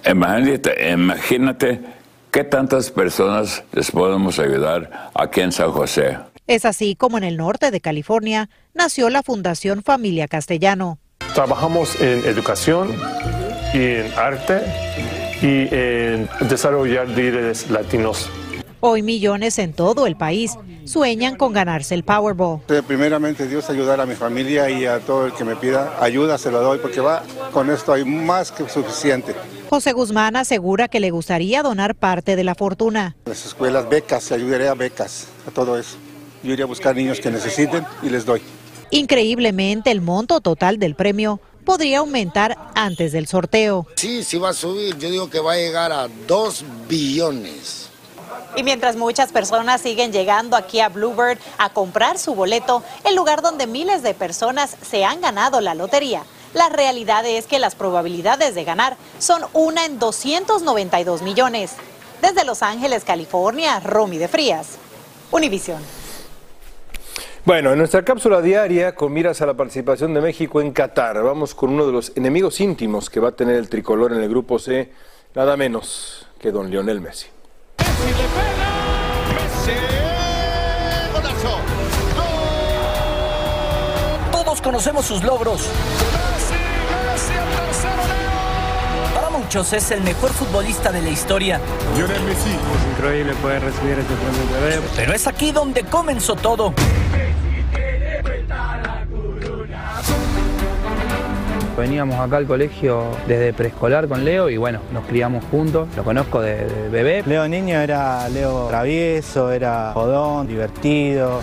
imagínate, 0.04 0.90
imagínate 0.90 1.80
qué 2.30 2.44
tantas 2.44 2.90
personas 2.90 3.62
les 3.72 3.90
podemos 3.90 4.38
ayudar 4.38 5.10
aquí 5.14 5.40
en 5.40 5.52
San 5.52 5.70
José. 5.70 6.18
Es 6.46 6.64
así 6.64 6.96
como 6.96 7.18
en 7.18 7.24
el 7.24 7.36
norte 7.36 7.70
de 7.70 7.80
California 7.80 8.48
nació 8.74 9.10
la 9.10 9.22
Fundación 9.22 9.82
Familia 9.82 10.28
Castellano. 10.28 10.98
Trabajamos 11.38 12.00
en 12.00 12.24
educación 12.24 12.92
y 13.72 13.78
en 13.78 14.12
arte 14.16 14.60
y 15.40 15.72
en 15.72 16.28
desarrollar 16.48 17.08
líderes 17.08 17.70
latinos. 17.70 18.28
Hoy 18.80 19.02
millones 19.02 19.60
en 19.60 19.72
todo 19.72 20.08
el 20.08 20.16
país 20.16 20.58
sueñan 20.84 21.36
con 21.36 21.52
ganarse 21.52 21.94
el 21.94 22.02
Powerball. 22.02 22.62
Primeramente 22.88 23.46
Dios 23.46 23.70
ayudar 23.70 24.00
a 24.00 24.06
mi 24.06 24.16
familia 24.16 24.68
y 24.68 24.84
a 24.84 24.98
todo 24.98 25.26
el 25.26 25.32
que 25.32 25.44
me 25.44 25.54
pida 25.54 25.94
ayuda 26.00 26.38
se 26.38 26.50
lo 26.50 26.60
doy 26.60 26.80
porque 26.80 27.00
va 27.00 27.22
con 27.52 27.70
esto 27.70 27.92
hay 27.92 28.04
más 28.04 28.50
que 28.50 28.68
suficiente. 28.68 29.32
José 29.70 29.92
Guzmán 29.92 30.34
asegura 30.34 30.88
que 30.88 30.98
le 30.98 31.12
gustaría 31.12 31.62
donar 31.62 31.94
parte 31.94 32.34
de 32.34 32.42
la 32.42 32.56
fortuna. 32.56 33.14
Las 33.26 33.46
escuelas, 33.46 33.88
becas, 33.88 34.32
ayudaré 34.32 34.66
a 34.66 34.74
becas, 34.74 35.28
a 35.46 35.52
todo 35.52 35.78
eso. 35.78 35.98
Yo 36.42 36.52
iría 36.52 36.64
a 36.64 36.68
buscar 36.68 36.96
niños 36.96 37.20
que 37.20 37.30
necesiten 37.30 37.84
y 38.02 38.10
les 38.10 38.26
doy. 38.26 38.42
Increíblemente, 38.90 39.90
el 39.90 40.00
monto 40.00 40.40
total 40.40 40.78
del 40.78 40.94
premio 40.94 41.40
podría 41.64 41.98
aumentar 41.98 42.56
antes 42.74 43.12
del 43.12 43.26
sorteo. 43.26 43.86
Sí, 43.96 44.24
sí 44.24 44.38
va 44.38 44.50
a 44.50 44.54
subir. 44.54 44.96
Yo 44.98 45.10
digo 45.10 45.28
que 45.28 45.40
va 45.40 45.52
a 45.52 45.56
llegar 45.56 45.92
a 45.92 46.08
2 46.26 46.64
billones. 46.88 47.90
Y 48.56 48.62
mientras 48.62 48.96
muchas 48.96 49.30
personas 49.30 49.82
siguen 49.82 50.10
llegando 50.10 50.56
aquí 50.56 50.80
a 50.80 50.88
Bluebird 50.88 51.38
a 51.58 51.70
comprar 51.70 52.18
su 52.18 52.34
boleto, 52.34 52.82
el 53.04 53.14
lugar 53.14 53.42
donde 53.42 53.66
miles 53.66 54.02
de 54.02 54.14
personas 54.14 54.76
se 54.80 55.04
han 55.04 55.20
ganado 55.20 55.60
la 55.60 55.74
lotería, 55.74 56.24
la 56.54 56.70
realidad 56.70 57.26
es 57.26 57.46
que 57.46 57.58
las 57.58 57.74
probabilidades 57.74 58.54
de 58.54 58.64
ganar 58.64 58.96
son 59.18 59.42
una 59.52 59.84
en 59.84 59.98
292 59.98 61.20
millones. 61.20 61.72
Desde 62.22 62.44
Los 62.44 62.62
Ángeles, 62.62 63.04
California, 63.04 63.78
Romy 63.80 64.16
de 64.16 64.28
Frías, 64.28 64.68
Univision. 65.30 65.97
Bueno, 67.48 67.72
en 67.72 67.78
nuestra 67.78 68.04
cápsula 68.04 68.42
diaria, 68.42 68.94
con 68.94 69.10
miras 69.10 69.40
a 69.40 69.46
la 69.46 69.54
participación 69.54 70.12
de 70.12 70.20
México 70.20 70.60
en 70.60 70.70
Qatar, 70.70 71.22
vamos 71.22 71.54
con 71.54 71.70
uno 71.70 71.86
de 71.86 71.92
los 71.92 72.12
enemigos 72.14 72.60
íntimos 72.60 73.08
que 73.08 73.20
va 73.20 73.30
a 73.30 73.32
tener 73.32 73.56
el 73.56 73.70
tricolor 73.70 74.12
en 74.12 74.20
el 74.20 74.28
grupo 74.28 74.58
C, 74.58 74.92
nada 75.34 75.56
menos 75.56 76.28
que 76.38 76.52
don 76.52 76.70
Lionel 76.70 77.00
Messi. 77.00 77.28
Todos 84.30 84.60
conocemos 84.60 85.06
sus 85.06 85.24
logros. 85.24 85.70
Para 89.14 89.30
muchos 89.30 89.72
es 89.72 89.90
el 89.90 90.02
mejor 90.02 90.34
futbolista 90.34 90.92
de 90.92 91.00
la 91.00 91.08
historia. 91.08 91.58
Lionel 91.96 92.24
Messi. 92.24 92.50
Es 92.50 92.98
increíble 92.98 93.32
poder 93.40 93.62
recibir 93.62 93.98
este 93.98 94.14
premio 94.16 94.82
de 94.82 94.88
Pero 94.96 95.14
es 95.14 95.26
aquí 95.26 95.50
donde 95.50 95.84
comenzó 95.84 96.36
todo. 96.36 96.74
Veníamos 101.78 102.18
acá 102.18 102.38
al 102.38 102.46
colegio 102.46 103.04
desde 103.28 103.52
preescolar 103.52 104.08
con 104.08 104.24
Leo 104.24 104.50
y 104.50 104.56
bueno, 104.56 104.80
nos 104.92 105.04
criamos 105.04 105.44
juntos, 105.48 105.86
lo 105.96 106.02
conozco 106.02 106.40
de, 106.40 106.66
bebé. 106.90 107.22
Leo 107.24 107.46
niño 107.46 107.78
era 107.78 108.28
Leo 108.30 108.66
travieso, 108.66 109.52
era 109.52 109.92
jodón, 109.94 110.48
divertido. 110.48 111.40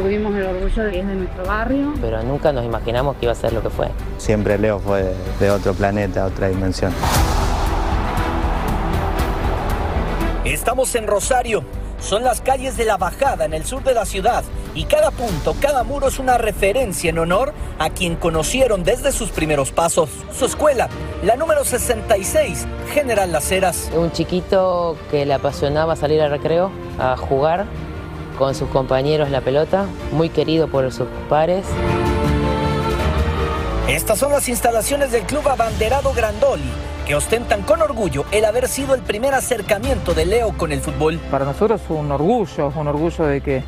Tuvimos 0.00 0.36
el 0.36 0.44
orgullo 0.44 0.84
de 0.84 0.92
que 0.92 1.00
es 1.00 1.08
de 1.08 1.14
nuestro 1.16 1.44
barrio. 1.46 1.94
Pero 2.00 2.22
nunca 2.22 2.52
nos 2.52 2.64
imaginamos 2.64 3.16
que 3.16 3.26
iba 3.26 3.32
a 3.32 3.34
ser 3.34 3.52
lo 3.52 3.60
que 3.60 3.70
fue. 3.70 3.88
Siempre 4.18 4.56
Leo 4.56 4.78
fue 4.78 5.12
de 5.40 5.50
otro 5.50 5.74
planeta, 5.74 6.26
otra 6.26 6.48
dimensión. 6.48 6.92
Estamos 10.44 10.94
en 10.94 11.08
Rosario, 11.08 11.64
son 11.98 12.22
las 12.22 12.40
calles 12.40 12.76
de 12.76 12.84
la 12.84 12.96
Bajada 12.96 13.46
en 13.46 13.52
el 13.52 13.64
sur 13.64 13.82
de 13.82 13.94
la 13.94 14.04
ciudad 14.04 14.44
y 14.74 14.84
cada 14.84 15.10
punto, 15.10 15.54
cada 15.60 15.84
muro 15.84 16.08
es 16.08 16.18
una 16.18 16.38
referencia 16.38 17.10
en 17.10 17.18
honor 17.18 17.52
a 17.78 17.90
quien 17.90 18.16
conocieron 18.16 18.84
desde 18.84 19.12
sus 19.12 19.30
primeros 19.30 19.72
pasos. 19.72 20.10
Su 20.32 20.46
escuela, 20.46 20.88
la 21.22 21.36
número 21.36 21.64
66, 21.64 22.66
General 22.92 23.30
Las 23.30 23.50
Heras. 23.50 23.90
Un 23.94 24.12
chiquito 24.12 24.96
que 25.10 25.26
le 25.26 25.34
apasionaba 25.34 25.96
salir 25.96 26.20
al 26.20 26.30
recreo, 26.30 26.70
a 26.98 27.16
jugar 27.16 27.66
con 28.38 28.54
sus 28.54 28.68
compañeros 28.68 29.30
la 29.30 29.40
pelota, 29.40 29.86
muy 30.12 30.28
querido 30.28 30.68
por 30.68 30.92
sus 30.92 31.08
pares. 31.28 31.64
Estas 33.88 34.18
son 34.18 34.32
las 34.32 34.48
instalaciones 34.48 35.10
del 35.10 35.22
Club 35.22 35.48
Abanderado 35.48 36.12
Grandoli 36.12 36.70
que 37.08 37.14
ostentan 37.14 37.62
con 37.62 37.80
orgullo 37.80 38.26
el 38.32 38.44
haber 38.44 38.68
sido 38.68 38.94
el 38.94 39.00
primer 39.00 39.32
acercamiento 39.32 40.12
de 40.12 40.26
Leo 40.26 40.52
con 40.52 40.72
el 40.72 40.82
fútbol. 40.82 41.18
Para 41.30 41.46
nosotros 41.46 41.80
es 41.82 41.88
un 41.88 42.12
orgullo, 42.12 42.70
un 42.76 42.86
orgullo 42.86 43.24
de 43.24 43.40
que 43.40 43.64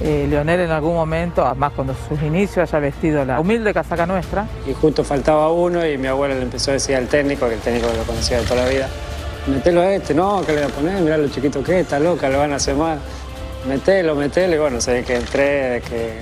eh, 0.00 0.26
Leonel 0.28 0.60
en 0.60 0.70
algún 0.70 0.94
momento, 0.94 1.44
además 1.44 1.72
cuando 1.74 1.94
sus 2.08 2.20
inicios 2.22 2.68
haya 2.68 2.78
vestido 2.78 3.24
la 3.24 3.40
humilde 3.40 3.72
casaca 3.72 4.06
nuestra. 4.06 4.46
Y 4.66 4.72
justo 4.72 5.04
faltaba 5.04 5.50
uno 5.50 5.86
y 5.86 5.98
mi 5.98 6.06
abuelo 6.06 6.34
le 6.34 6.42
empezó 6.42 6.70
a 6.70 6.74
decir 6.74 6.96
al 6.96 7.06
técnico, 7.06 7.48
que 7.48 7.54
el 7.54 7.60
técnico 7.60 7.88
lo 7.96 8.02
conocía 8.04 8.40
de 8.40 8.44
toda 8.44 8.64
la 8.64 8.68
vida, 8.68 8.88
metelo 9.46 9.80
a 9.80 9.92
este, 9.92 10.14
no, 10.14 10.42
que 10.44 10.52
le 10.52 10.62
voy 10.62 10.70
a 10.70 10.74
poner, 10.74 11.00
mirá 11.02 11.16
lo 11.16 11.28
chiquito 11.28 11.62
que 11.62 11.80
es, 11.80 11.82
está 11.82 11.98
loca, 11.98 12.28
lo 12.28 12.38
van 12.38 12.52
a 12.52 12.56
hacer 12.56 12.74
mal. 12.74 12.98
Metelo, 13.66 14.14
metelo, 14.14 14.54
y 14.54 14.58
bueno, 14.58 14.80
sé 14.80 15.02
que 15.02 15.16
entré, 15.16 15.82
que 15.88 16.20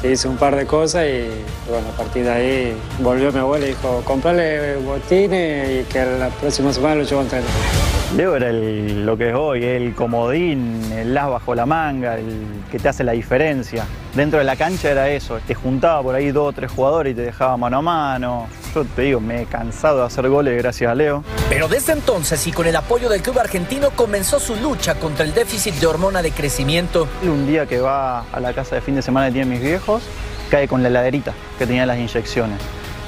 que 0.00 0.12
hice 0.12 0.28
un 0.28 0.36
par 0.36 0.56
de 0.56 0.66
cosas 0.66 1.06
y 1.06 1.28
bueno, 1.70 1.88
a 1.88 1.96
partir 1.96 2.24
de 2.24 2.30
ahí 2.30 2.76
volvió 3.00 3.32
mi 3.32 3.38
abuela 3.38 3.66
y 3.66 3.68
dijo, 3.70 4.02
comprale 4.04 4.76
botines 4.76 5.80
y 5.80 5.84
que 5.84 6.04
la 6.04 6.28
próxima 6.28 6.72
semana 6.72 6.96
lo 6.96 7.02
llevo 7.04 7.20
a 7.20 7.24
entrenar. 7.24 7.95
Leo 8.14 8.36
era 8.36 8.52
lo 8.52 9.16
que 9.18 9.30
es 9.30 9.34
hoy, 9.34 9.64
el 9.64 9.94
comodín, 9.94 10.80
el 10.92 11.16
as 11.18 11.28
bajo 11.28 11.54
la 11.54 11.66
manga, 11.66 12.16
el 12.16 12.62
que 12.70 12.78
te 12.78 12.88
hace 12.88 13.02
la 13.02 13.12
diferencia. 13.12 13.84
Dentro 14.14 14.38
de 14.38 14.44
la 14.44 14.54
cancha 14.54 14.90
era 14.90 15.10
eso, 15.10 15.38
te 15.46 15.54
juntaba 15.54 16.02
por 16.02 16.14
ahí 16.14 16.30
dos 16.30 16.48
o 16.48 16.52
tres 16.52 16.70
jugadores 16.70 17.12
y 17.12 17.16
te 17.16 17.22
dejaba 17.22 17.56
mano 17.56 17.78
a 17.78 17.82
mano. 17.82 18.46
Yo 18.74 18.84
te 18.84 19.02
digo, 19.02 19.20
me 19.20 19.42
he 19.42 19.46
cansado 19.46 19.98
de 19.98 20.06
hacer 20.06 20.28
goles 20.28 20.56
gracias 20.56 20.90
a 20.90 20.94
Leo. 20.94 21.24
Pero 21.48 21.66
desde 21.66 21.92
entonces 21.92 22.46
y 22.46 22.52
con 22.52 22.66
el 22.66 22.76
apoyo 22.76 23.08
del 23.08 23.22
club 23.22 23.40
argentino 23.40 23.90
comenzó 23.90 24.38
su 24.38 24.54
lucha 24.54 24.94
contra 24.94 25.24
el 25.24 25.34
déficit 25.34 25.74
de 25.74 25.86
hormona 25.86 26.22
de 26.22 26.30
crecimiento. 26.30 27.08
Un 27.22 27.46
día 27.46 27.66
que 27.66 27.80
va 27.80 28.20
a 28.32 28.40
la 28.40 28.52
casa 28.52 28.76
de 28.76 28.82
fin 28.82 28.94
de 28.94 29.02
semana 29.02 29.26
que 29.26 29.32
tienen 29.32 29.50
mis 29.50 29.60
viejos, 29.60 30.02
cae 30.48 30.68
con 30.68 30.82
la 30.82 30.88
heladerita 30.88 31.34
que 31.58 31.66
tenía 31.66 31.84
las 31.84 31.98
inyecciones. 31.98 32.60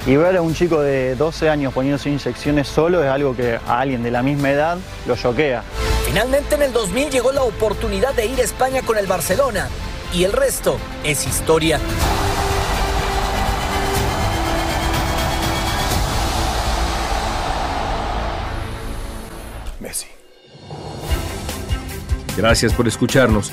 Y 0.08 0.16
ver 0.16 0.38
a 0.38 0.40
un 0.40 0.54
chico 0.54 0.80
de 0.80 1.16
12 1.16 1.50
años 1.50 1.74
poniéndose 1.74 2.08
inyecciones 2.08 2.66
solo 2.66 3.04
es 3.04 3.10
algo 3.10 3.36
que 3.36 3.60
a 3.66 3.80
alguien 3.80 4.02
de 4.02 4.10
la 4.10 4.22
misma 4.22 4.50
edad 4.50 4.78
lo 5.06 5.14
choquea. 5.14 5.62
Finalmente 6.06 6.54
en 6.54 6.62
el 6.62 6.72
2000 6.72 7.10
llegó 7.10 7.30
la 7.30 7.42
oportunidad 7.42 8.14
de 8.14 8.24
ir 8.24 8.40
a 8.40 8.42
España 8.42 8.80
con 8.80 8.96
el 8.96 9.06
Barcelona 9.06 9.68
y 10.14 10.24
el 10.24 10.32
resto 10.32 10.78
es 11.04 11.26
historia. 11.26 11.78
Messi. 19.78 20.06
Gracias 22.34 22.72
por 22.72 22.88
escucharnos. 22.88 23.52